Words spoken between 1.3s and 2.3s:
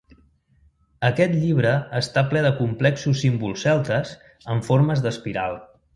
llibre està